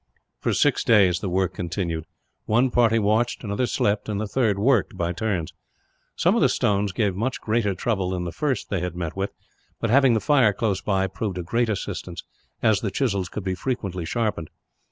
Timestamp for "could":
13.29-13.43